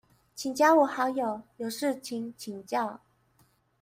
[0.33, 3.01] 請加我好友，有事情請教